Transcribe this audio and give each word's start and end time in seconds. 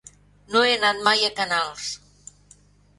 No 0.53 0.63
he 0.67 0.71
anat 0.79 1.05
mai 1.09 1.29
a 1.29 1.31
Canals. 1.43 1.95